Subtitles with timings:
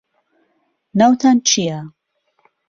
[0.97, 1.79] ناوتان چییە؟